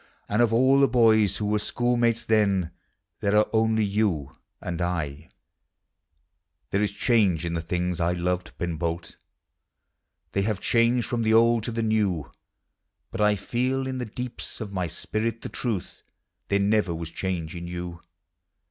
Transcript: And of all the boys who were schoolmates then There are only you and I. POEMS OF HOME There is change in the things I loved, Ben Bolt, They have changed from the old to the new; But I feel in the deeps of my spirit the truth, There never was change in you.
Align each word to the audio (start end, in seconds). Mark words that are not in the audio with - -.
And 0.27 0.41
of 0.41 0.51
all 0.51 0.79
the 0.79 0.87
boys 0.87 1.37
who 1.37 1.45
were 1.45 1.59
schoolmates 1.59 2.25
then 2.25 2.71
There 3.19 3.35
are 3.35 3.45
only 3.53 3.83
you 3.85 4.35
and 4.59 4.81
I. 4.81 5.05
POEMS 5.05 5.17
OF 5.21 5.21
HOME 5.21 5.31
There 6.71 6.81
is 6.81 6.91
change 6.91 7.45
in 7.45 7.53
the 7.53 7.61
things 7.61 7.99
I 7.99 8.13
loved, 8.13 8.57
Ben 8.57 8.77
Bolt, 8.77 9.17
They 10.31 10.41
have 10.41 10.59
changed 10.59 11.05
from 11.05 11.21
the 11.21 11.35
old 11.35 11.61
to 11.65 11.71
the 11.71 11.83
new; 11.83 12.31
But 13.11 13.21
I 13.21 13.35
feel 13.35 13.85
in 13.85 13.99
the 13.99 14.05
deeps 14.05 14.59
of 14.59 14.73
my 14.73 14.87
spirit 14.87 15.43
the 15.43 15.49
truth, 15.49 16.01
There 16.47 16.57
never 16.57 16.95
was 16.95 17.11
change 17.11 17.55
in 17.55 17.67
you. 17.67 18.01